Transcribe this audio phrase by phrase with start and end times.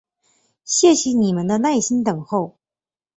[0.65, 2.57] 谢谢你们的耐心等候！